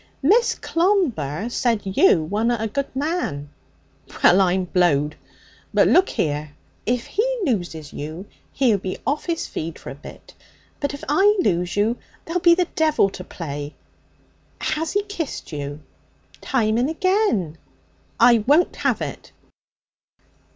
'Miss 0.23 0.55
Clomber 0.55 1.47
said 1.47 1.81
you 1.83 2.23
wunna 2.25 2.57
a 2.59 2.67
good 2.67 2.87
man.' 2.95 3.49
'Well, 4.23 4.41
I'm 4.41 4.63
blowed! 4.65 5.15
But 5.75 5.87
look 5.89 6.09
here. 6.09 6.53
If 6.87 7.05
he 7.05 7.37
loses 7.45 7.93
you, 7.93 8.25
he'll 8.53 8.79
be 8.79 8.97
off 9.05 9.25
his 9.27 9.45
feed 9.45 9.77
for 9.77 9.91
a 9.91 9.93
bit; 9.93 10.33
but 10.79 10.95
if 10.95 11.03
I 11.07 11.37
lose 11.43 11.75
you, 11.77 11.97
there'll 12.25 12.41
be 12.41 12.55
the 12.55 12.67
devil 12.75 13.11
to 13.11 13.23
pay. 13.23 13.75
Has 14.59 14.93
he 14.93 15.03
kissed 15.03 15.51
you?' 15.51 15.81
'Time 16.41 16.79
and 16.79 16.89
agen.' 16.89 17.59
'I 18.19 18.39
won't 18.47 18.77
have 18.77 19.01
it!' 19.03 19.31